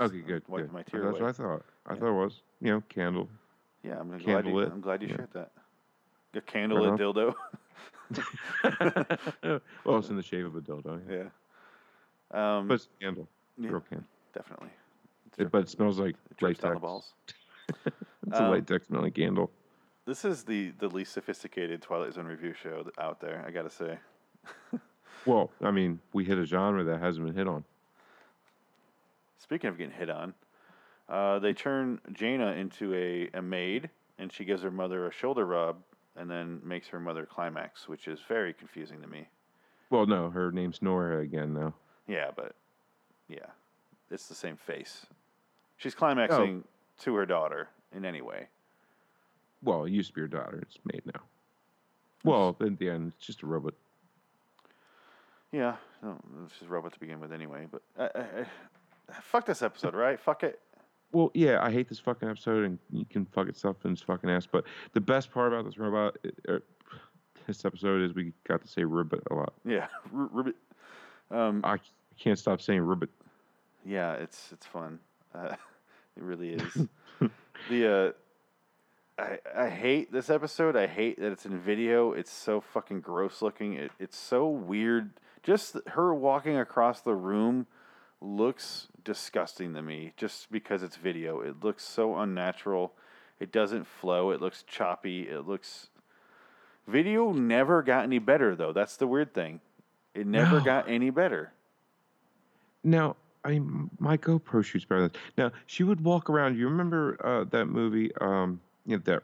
[0.00, 0.42] Okay, good.
[0.48, 0.72] Wiping good.
[0.72, 1.20] my tear That's away.
[1.22, 1.64] what I thought.
[1.86, 1.98] I Yeah.
[2.00, 2.42] thought it was.
[2.60, 3.28] You know, candle.
[3.82, 4.52] Yeah, I'm glad you.
[4.52, 5.16] Candlelit, I'm glad you yeah.
[5.16, 5.50] shared that.
[6.34, 7.34] A candlelit dildo.
[9.84, 11.00] well, it's in the shape of a dildo.
[11.08, 11.24] Yeah.
[12.34, 12.58] yeah.
[12.58, 13.28] Um, But it's a candle.
[13.58, 14.06] yeah, Real candle.
[14.34, 14.70] definitely.
[15.38, 17.14] It, but it smells like It drips down the balls.
[18.26, 19.50] It's a Um, latex smelling candle.
[20.06, 23.42] This is the the least sophisticated Twilight Zone review show th- out there.
[23.46, 23.98] I gotta say.
[25.26, 27.64] Well, I mean, we hit a genre that hasn't been hit on.
[29.42, 30.34] Speaking of getting hit on,
[31.08, 35.44] uh, they turn Jana into a, a maid, and she gives her mother a shoulder
[35.44, 35.78] rub,
[36.16, 39.26] and then makes her mother climax, which is very confusing to me.
[39.90, 41.74] Well, no, her name's Nora again now.
[42.06, 42.54] Yeah, but
[43.28, 43.46] yeah,
[44.10, 45.06] it's the same face.
[45.76, 46.62] She's climaxing
[47.00, 48.46] to her daughter in any way.
[49.62, 50.60] Well, it used to be her daughter.
[50.62, 51.20] It's made now.
[52.24, 53.74] Well, in the end, it's just a robot.
[55.50, 57.66] Yeah, no, it's just a robot to begin with anyway.
[57.70, 58.44] But I,
[59.20, 60.18] fuck this episode, right?
[60.18, 60.60] Fuck it.
[61.12, 64.30] Well, yeah, I hate this fucking episode, and you can fuck itself in its fucking
[64.30, 64.46] ass.
[64.50, 66.16] But the best part about this robot,
[66.48, 66.58] uh,
[67.46, 69.52] this episode, is we got to say ribbit a lot.
[69.64, 70.56] Yeah, R- Ribbit.
[71.30, 71.78] Um, I
[72.18, 73.10] can't stop saying ribbit.
[73.84, 75.00] Yeah, it's it's fun.
[75.34, 75.54] Uh,
[76.16, 76.86] it really is.
[77.68, 78.14] the
[79.18, 80.76] uh, I I hate this episode.
[80.76, 82.12] I hate that it's in video.
[82.12, 83.74] It's so fucking gross looking.
[83.74, 85.10] It it's so weird.
[85.42, 87.66] Just her walking across the room
[88.22, 90.12] looks disgusting to me.
[90.16, 92.92] Just because it's video, it looks so unnatural.
[93.40, 94.30] It doesn't flow.
[94.30, 95.28] It looks choppy.
[95.28, 95.88] It looks.
[96.86, 98.72] Video never got any better though.
[98.72, 99.60] That's the weird thing.
[100.14, 100.64] It never No.
[100.64, 101.52] got any better.
[102.84, 105.52] Now, I mean, my GoPro shoots better than now.
[105.66, 106.56] She would walk around.
[106.56, 108.12] You remember uh, that movie?
[108.20, 109.22] Um, you know, that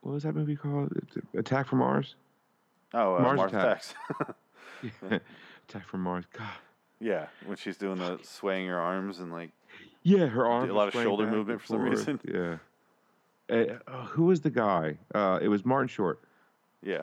[0.00, 0.92] what was that movie called?
[1.34, 2.14] Attack from Mars.
[2.94, 3.94] Oh, uh, Mars Mars, Attacks.
[4.20, 4.34] Attacks.
[5.68, 6.24] Attack from Mars.
[6.32, 6.46] God.
[7.00, 9.50] Yeah, when she's doing the swaying her arms and like
[10.02, 10.70] Yeah, her arms.
[10.70, 12.20] a lot of shoulder movement for some reason.
[12.32, 12.56] Yeah.
[13.48, 14.98] Uh, uh, who was the guy?
[15.14, 16.20] Uh, it was Martin Short.
[16.82, 17.02] yeah.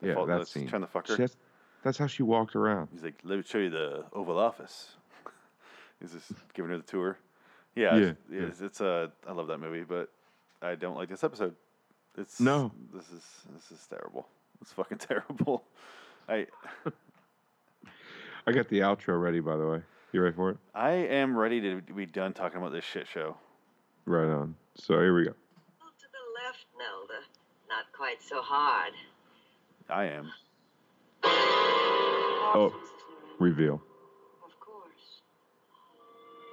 [0.00, 0.66] The Yeah, that that's scene.
[0.68, 1.16] Trying to fuck her.
[1.16, 1.36] Has-
[1.82, 2.88] that's how she walked around.
[2.92, 4.96] He's like, "Let me show you the Oval Office."
[6.00, 7.18] He's just giving her the tour.
[7.74, 8.40] Yeah, Yeah, it's, yeah.
[8.42, 9.12] it's, it's a.
[9.26, 10.10] I love that movie, but
[10.62, 11.54] I don't like this episode.
[12.16, 12.72] It's No.
[12.94, 14.26] This is this is terrible.
[14.62, 15.64] It's fucking terrible.
[16.28, 16.46] I
[18.50, 19.80] I got the outro ready, by the way.
[20.10, 20.56] You ready for it?
[20.74, 23.36] I am ready to be done talking about this shit show.
[24.06, 24.56] Right on.
[24.74, 25.30] So here we go.
[25.30, 25.36] To
[26.10, 27.20] the left, Nelda.
[27.68, 28.92] Not quite so hard.
[29.88, 30.32] I am.
[32.52, 32.74] Oh,
[33.38, 33.80] reveal.
[34.44, 35.22] Of course.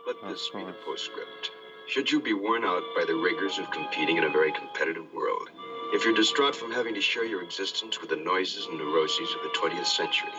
[0.05, 1.49] Let this be the postscript.
[1.87, 5.49] Should you be worn out by the rigors of competing in a very competitive world,
[5.93, 9.41] if you're distraught from having to share your existence with the noises and neuroses of
[9.41, 10.29] the 20th century,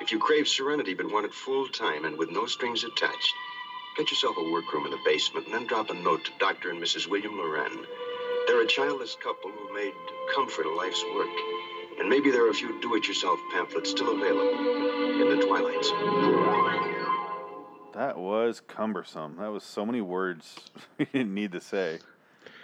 [0.00, 3.32] if you crave serenity but want it full time and with no strings attached,
[3.96, 6.68] Get yourself a workroom in the basement and then drop a note to Dr.
[6.68, 7.08] and Mrs.
[7.08, 7.86] William Loren.
[8.46, 9.94] They're a childless couple who made
[10.34, 11.30] comfort a life's work.
[11.98, 15.88] And maybe there are a few do it yourself pamphlets still available in the twilights.
[17.94, 19.36] That was cumbersome.
[19.38, 20.56] That was so many words
[20.98, 21.98] he didn't need to say.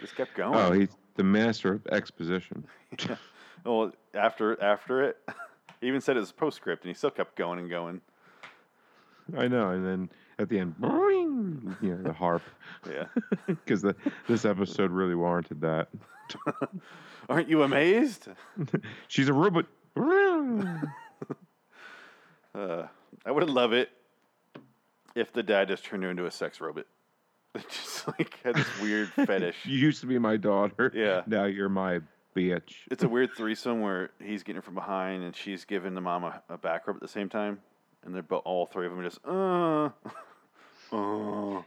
[0.01, 0.55] Just kept going.
[0.55, 2.67] Oh, he's the master of exposition.
[3.65, 5.17] well, after after it,
[5.83, 8.01] he even said it was postscript, and he still kept going and going.
[9.37, 12.41] I know, and then at the end, boing, you know, the harp,
[12.89, 13.05] Yeah.
[13.47, 13.85] because
[14.27, 15.89] this episode really warranted that.
[17.29, 18.27] Aren't you amazed?
[19.07, 19.65] She's a robot.
[22.55, 22.87] Uh,
[23.25, 23.89] I would love it
[25.15, 26.85] if the dad just turned her into a sex robot.
[27.69, 29.57] just like had this weird fetish.
[29.65, 30.91] You used to be my daughter.
[30.93, 31.21] Yeah.
[31.27, 32.01] Now you're my
[32.35, 32.75] bitch.
[32.91, 36.23] It's a weird threesome where he's getting her from behind and she's giving the mom
[36.23, 37.59] a, a back rub at the same time,
[38.05, 39.89] and they're both all three of them are just uh,
[40.95, 41.61] uh.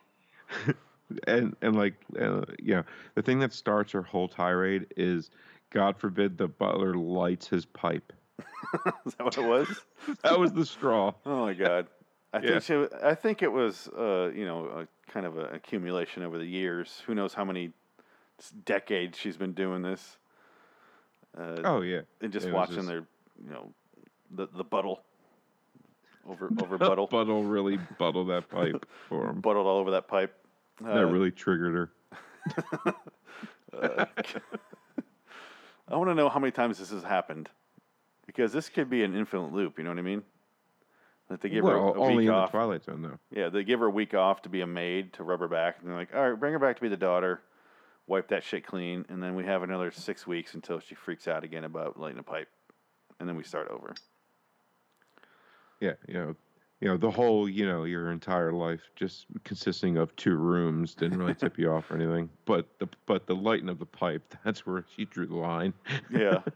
[1.27, 5.31] and and like uh, you know the thing that starts her whole tirade is
[5.71, 8.13] god forbid the butler lights his pipe
[9.07, 9.69] Is that what it was?
[10.23, 11.87] that was the straw Oh my god.
[12.33, 12.59] I Yeah.
[12.59, 16.37] think she, I think it was uh, you know a kind of an accumulation over
[16.39, 17.03] the years.
[17.07, 17.73] Who knows how many
[18.65, 20.19] decades she's been doing this.
[21.39, 23.05] Uh, oh yeah and just it watching just- their
[23.45, 23.71] you know
[24.31, 25.03] the the buttle
[26.29, 30.35] over over buttle buttle really buttle that pipe for him buttled all over that pipe.
[30.81, 31.91] that Uh, really triggered her
[35.89, 37.49] I want to know how many times this has happened
[38.27, 39.79] because this could be an infinite loop.
[39.79, 40.23] You know what I mean?
[41.29, 42.51] That they give well her a, a only week in off.
[42.51, 45.13] the twilight zone though Yeah, they give her a week off to be a maid
[45.15, 46.97] to rub her back, and they're like, "All right, bring her back to be the
[46.97, 47.41] daughter,
[48.07, 51.45] wipe that shit clean, and then we have another six weeks until she freaks out
[51.45, 52.49] again about lighting a pipe,
[53.19, 53.95] and then we start over."
[55.81, 56.35] yeah you know
[56.81, 61.19] you know the whole you know your entire life just consisting of two rooms didn't
[61.19, 64.67] really tip you off or anything but the but the lighting of the pipe that's
[64.67, 65.73] where she drew the line
[66.11, 66.41] Yeah.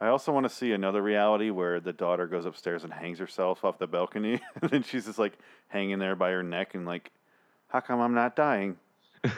[0.00, 3.64] I also want to see another reality where the daughter goes upstairs and hangs herself
[3.64, 7.12] off the balcony, and then she's just like hanging there by her neck and like,
[7.68, 8.78] "How come I'm not dying?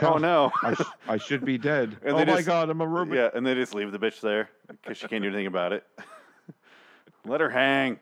[0.02, 1.96] Oh no!" I, sh- I should be dead.
[2.02, 3.16] And oh they my just- god, I'm a robot.
[3.16, 5.84] Yeah, and they just leave the bitch there because she can't do anything about it.
[7.26, 7.98] Let her hang.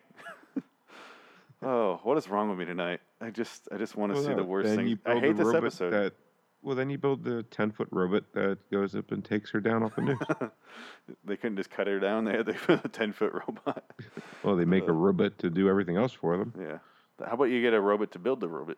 [1.62, 3.00] oh, what is wrong with me tonight?
[3.20, 4.98] I just, I just want to Well, see no, the worst thing.
[5.06, 5.90] I hate this episode.
[5.92, 6.12] That,
[6.62, 9.82] well, then you build the 10 foot robot that goes up and takes her down
[9.82, 10.18] off the news.
[11.24, 12.24] They couldn't just cut her down.
[12.24, 13.84] They had a ten foot robot.
[14.42, 14.92] well, they make Uh.
[14.92, 16.52] a robot to do everything else for them.
[16.58, 16.78] Yeah.
[17.24, 18.76] How about you get a robot to build the robot?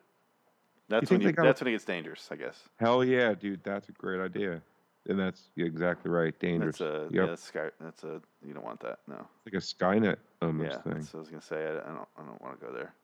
[0.88, 2.62] That's when you, they got- that's when it gets dangerous, I guess.
[2.76, 4.62] Hell yeah, dude, that's a great idea.
[5.06, 6.38] And that's exactly right.
[6.40, 6.78] Dangerous.
[6.78, 7.10] That's a yep.
[7.12, 7.68] yeah, that's sky.
[7.78, 9.00] That's a you don't want that.
[9.06, 9.26] No.
[9.44, 10.94] like a Skynet almost yeah, thing.
[10.94, 11.56] that's I was gonna say.
[11.56, 12.08] I, I don't.
[12.16, 12.94] I don't want to go there.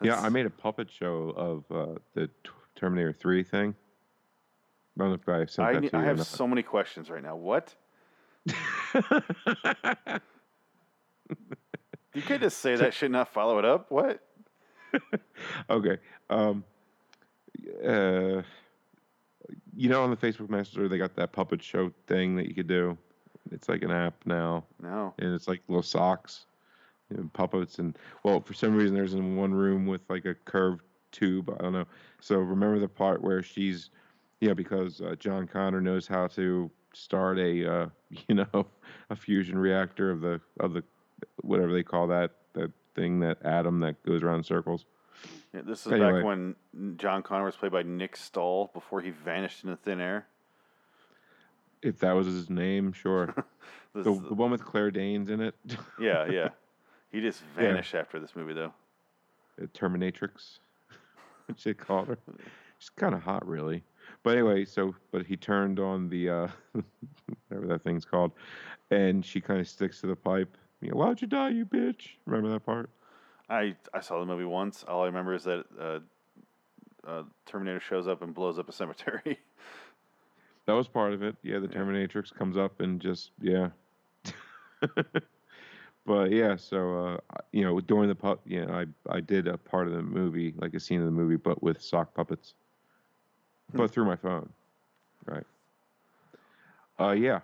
[0.00, 3.74] Yeah, I made a puppet show of uh, the t- Terminator 3 thing.
[4.96, 7.10] I don't know if I sent I, that to you I have so many questions
[7.10, 7.34] right now.
[7.34, 7.74] What?
[12.18, 13.92] You could just say that shit, and not follow it up.
[13.92, 14.20] What?
[15.70, 15.98] okay.
[16.28, 16.64] Um,
[17.84, 18.42] uh,
[19.76, 22.66] you know, on the Facebook Messenger, they got that puppet show thing that you could
[22.68, 22.96] do.
[23.50, 25.14] It's like an app now, No.
[25.18, 26.46] and it's like little socks
[27.10, 27.78] and puppets.
[27.78, 31.48] And well, for some reason, there's in one room with like a curved tube.
[31.58, 31.86] I don't know.
[32.20, 33.90] So remember the part where she's,
[34.40, 37.86] yeah, because uh, John Connor knows how to start a, uh,
[38.28, 38.66] you know,
[39.08, 40.84] a fusion reactor of the of the
[41.42, 44.84] whatever they call that that thing that atom that goes around in circles.
[45.54, 46.12] Yeah, this is Anyway.
[46.12, 46.54] back when
[46.96, 50.26] John Connor was played by Nick Stahl before he vanished into thin air.
[51.82, 53.34] If that was his name, sure.
[53.94, 55.54] This the, the one with Claire Danes in it,
[55.98, 56.48] Yeah, yeah.
[57.10, 57.62] He just Yeah.
[57.62, 58.72] vanished after this movie, though.
[59.56, 60.58] the Terminatrix,
[61.46, 62.18] which they called her.
[62.78, 63.82] She's kind of hot, really.
[64.22, 66.48] But anyway, so but he turned on the uh,
[67.48, 68.32] whatever that thing's called,
[68.90, 70.54] and she kind of sticks to the pipe.
[70.82, 72.10] You know, why'd you die, you bitch?
[72.26, 72.90] Remember that part?
[73.48, 74.84] I I saw the movie once.
[74.84, 76.00] All I remember is that uh,
[77.06, 79.38] uh, Terminator shows up and blows up a cemetery.
[80.66, 81.36] That was part of it.
[81.42, 81.78] Yeah, the Yeah.
[81.78, 83.70] Terminatrix comes up and just yeah.
[86.04, 87.18] but yeah, so uh,
[87.52, 90.74] you know, during the pup, yeah, I I did a part of the movie, like
[90.74, 92.54] a scene of the movie, but with sock puppets,
[93.72, 94.52] but through my phone,
[95.26, 95.44] right?
[97.00, 97.40] Uh, yeah,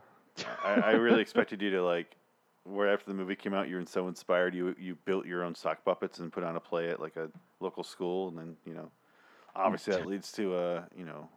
[0.65, 2.17] I, I really expected you to like,
[2.65, 5.55] where after the movie came out, you were so inspired, you you built your own
[5.55, 7.29] sock puppets and put on a play at like a
[7.61, 8.91] local school, and then you know,
[9.55, 11.29] obviously that leads to uh you know.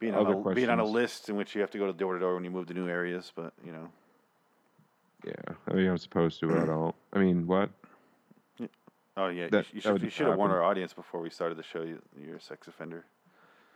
[0.00, 1.92] Being on, Other a, being on a list in which you have to go to
[1.92, 3.88] door to door when you move to new areas, but you know,
[5.24, 5.32] yeah.
[5.66, 6.94] I mean, I'm supposed to, I don't.
[7.12, 7.70] I mean, what?
[9.16, 11.58] Oh yeah, you That- you, should, you should have warned our audience before we started
[11.58, 11.82] the show.
[11.82, 13.06] You, you're a sex offender.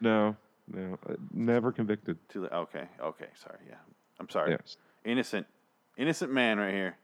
[0.00, 0.36] No,
[0.68, 2.16] no, uh, never convicted.
[2.28, 2.52] Too late.
[2.52, 3.58] Okay, okay, sorry.
[3.68, 3.74] Yeah,
[4.20, 4.52] I'm sorry.
[4.52, 5.46] Yes, Innocent,
[5.96, 6.96] innocent man right here.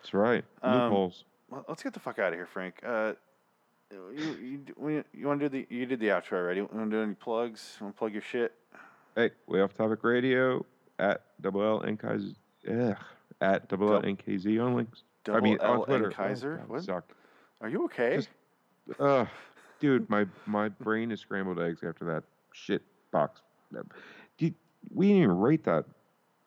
[0.00, 0.44] that's right.
[0.62, 1.24] Um, Loopholes.
[1.50, 2.80] Well, let's get the fuck out of here, Frank.
[2.84, 3.12] Uh,
[3.90, 6.60] you you, you, want to do the you did the outro already.
[6.60, 7.76] You want to do any plugs?
[7.80, 8.52] Want to plug your shit?
[9.14, 10.64] Hey, way off topic radio
[10.98, 12.34] at double L NKZ.
[12.68, 12.96] Ugh,
[13.40, 15.02] at double L Dou- NKZ on links.
[15.24, 16.06] Double I mean L on Twitter.
[16.06, 16.62] N Kaiser?
[16.64, 17.04] Oh, God, What?
[17.60, 18.16] Are you okay?
[18.16, 18.28] Just-
[19.00, 19.28] Ugh,
[19.80, 23.40] dude, my my brain is scrambled eggs after that shit box.
[24.94, 25.84] We didn't even rate that.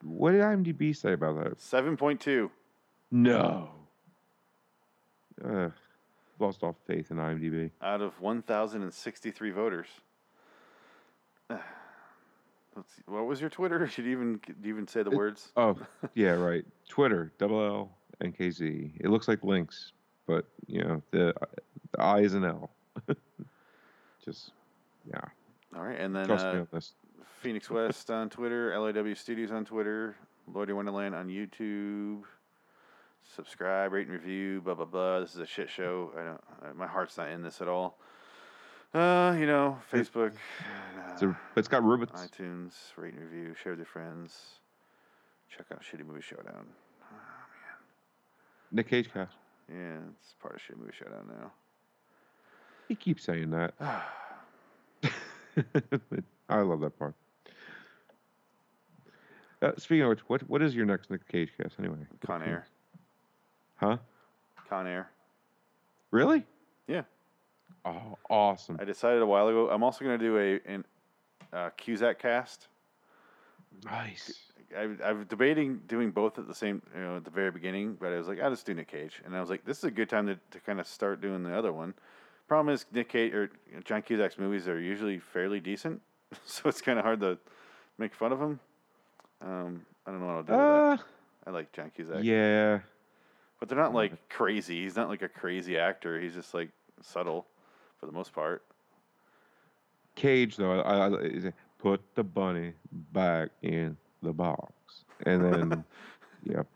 [0.04, 1.60] What did IMDb say about that?
[1.60, 2.52] Seven point two.
[3.12, 3.70] No.
[5.44, 5.72] Ugh,
[6.40, 7.72] lost all faith in IMDb.
[7.82, 9.88] out of 1,063 voters.
[11.50, 13.88] Let's see, what was your Twitter?
[13.92, 15.52] Should you even you even say the words?
[15.58, 15.78] Oh,
[16.14, 16.66] yeah, right.
[16.88, 17.92] Twitter, double L
[18.24, 18.92] NKZ.
[19.00, 19.94] It looks like links,
[20.28, 21.34] but you know the
[21.92, 22.70] the I is an L.
[24.24, 24.52] Just
[25.10, 25.22] yeah.
[25.76, 26.94] All right, and then Trust me uh, on this.
[27.42, 30.16] Phoenix West on Twitter, LAW Studios on Twitter,
[30.54, 32.24] Lloyd Wonderland on YouTube.
[33.36, 34.62] Subscribe, rate, and review.
[34.62, 35.20] Blah blah blah.
[35.22, 36.12] This is a shit show.
[36.18, 36.42] I don't.
[36.72, 37.98] uh, My heart's not in this at all.
[38.94, 40.34] Uh, you know, Facebook,
[41.14, 42.20] It's, a, it's got rivets.
[42.24, 44.36] iTunes, rate and review, share with your friends.
[45.56, 46.66] Check out Shitty Movie Showdown.
[48.72, 49.36] Nick Cage cast.
[49.72, 51.52] Yeah, it's part of Shitty Movie Showdown now.
[52.88, 53.76] He keeps saying that.
[56.50, 57.14] I love that part.
[59.62, 61.98] Uh, speaking of which, what what is your next Nick Cage cast anyway?
[62.26, 62.68] Con Air.
[63.76, 63.98] Huh?
[64.70, 65.10] Con Air.
[66.12, 66.46] Really?
[66.88, 67.04] Yeah.
[67.86, 68.78] Oh, awesome.
[68.80, 69.70] I decided a while ago.
[69.70, 70.86] I'm also going to do a an
[71.52, 72.68] uh, Cusack cast.
[73.84, 74.34] Nice.
[74.76, 77.98] I, I was debating doing both at the same, you know, at the very beginning,
[78.00, 79.86] but I was like, I'll just do Nick Cage, and I was like, this is
[79.86, 81.94] a good time to, to kind of start doing the other one.
[82.48, 83.50] Problem is, Nick Cage or
[83.84, 86.02] John Cusack's movies are usually fairly decent,
[86.46, 87.38] so it's kind of hard to
[87.98, 88.60] make fun of him.
[89.42, 90.54] Um, I don't know what I'll do.
[90.54, 90.98] Uh.
[91.48, 92.80] I like John Cusack, yeah.
[93.60, 94.84] but they're not like crazy.
[94.84, 96.20] He's not like a crazy actor.
[96.20, 96.70] He's just like
[97.02, 97.48] subtle,
[98.00, 98.64] for the most part.
[100.16, 102.74] Cage though, I, I, put the bunny
[103.14, 104.74] back in the box,
[105.26, 105.84] and then,
[106.44, 106.68] yep,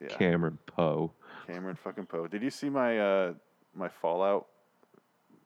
[0.00, 0.08] Yeah.
[0.08, 1.10] Cameron Poe.
[1.46, 2.28] Cameron fucking Poe.
[2.28, 3.32] Did you see my uh,
[3.74, 4.46] my Fallout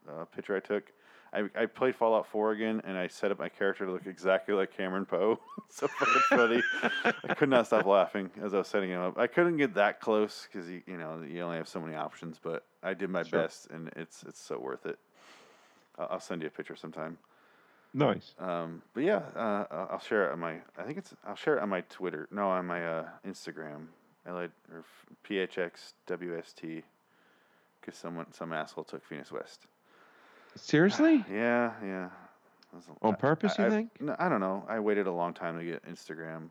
[0.09, 0.93] uh, picture I took?
[1.37, 4.55] I, I played Fallout 4 again, and I set up my character to look exactly
[4.55, 5.39] like Cameron Poe.
[5.69, 6.63] so fucking funny.
[7.29, 9.19] I could not stop laughing as I was setting him up.
[9.19, 12.41] I couldn't get that close because you, you know you only have so many options,
[12.43, 13.43] but I did my Sure.
[13.43, 14.99] best, and it's it's so worth it.
[15.99, 17.19] I'll, I'll send you a picture sometime.
[17.93, 18.35] Nice.
[18.39, 20.57] Um, but yeah, uh, I'll share it on my.
[20.79, 21.15] I think it's.
[21.27, 22.29] I'll share it on my Twitter.
[22.31, 23.89] No, on my uh, Instagram.
[24.27, 24.51] L or
[25.29, 26.83] PHXWST.
[27.81, 29.67] Because someone, some asshole took Phoenix West.
[30.57, 31.25] Seriously?
[31.31, 32.09] Yeah, yeah.
[33.03, 34.01] On I- purpose, you I- think?
[34.01, 34.65] No, I don't know.
[34.69, 36.49] I waited a long time to get Instagram.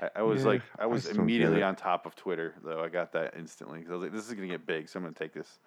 [0.00, 2.82] I, I was Yeah, like, I I was immediately on top of Twitter, though.
[2.82, 5.04] I got that instantly because I was like, this is gonna get big, so I'm
[5.04, 5.58] gonna take this.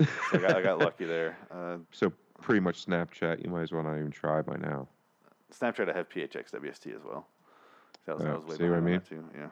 [0.00, 1.36] So I got, I got lucky there.
[1.50, 3.44] Uh, So pretty much Snapchat.
[3.44, 4.88] You might as well not even try by now.
[5.56, 7.26] Snapchat, I have PHXWST as well.
[8.06, 9.24] That was, I was way see what I that too.
[9.36, 9.48] Yeah.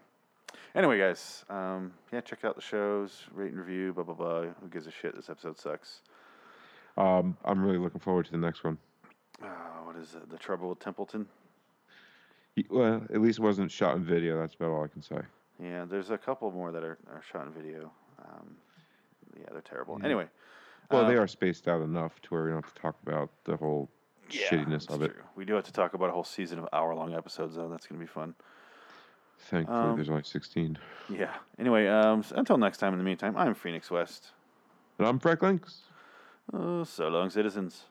[0.74, 4.40] Anyway, guys, um, yeah, check out the shows, rate and review, blah blah blah.
[4.60, 5.14] Who gives a shit?
[5.14, 6.00] This episode sucks.
[6.98, 8.76] Um, I'm really looking forward to the next one.
[9.40, 9.46] Uh,
[9.84, 10.28] what is it?
[10.28, 11.26] The Trouble with Templeton?
[12.56, 14.38] He- Well, at least it wasn't shot in video.
[14.38, 15.20] That's about all I can say.
[15.62, 17.92] Yeah, there's a couple more that are, are shot in video.
[18.18, 18.56] Um,
[19.38, 19.96] yeah, they're terrible.
[20.00, 20.06] Yeah.
[20.06, 20.26] Anyway.
[20.90, 23.30] Well, they um, are spaced out enough to where we don't have to talk about
[23.44, 23.88] the whole
[24.30, 25.12] yeah, shittiness of it.
[25.12, 25.22] true.
[25.36, 27.68] We do have to talk about a whole season of hour long episodes, though.
[27.68, 28.34] That's going to be fun.
[29.38, 30.76] Thankfully, Um, there's only 16.
[31.08, 31.34] Yeah.
[31.60, 34.32] Anyway, um, so until next time, in the meantime, I'm Phoenix West.
[34.98, 35.82] And I'm Frank Links.
[36.52, 37.84] Oh, so long, citizens.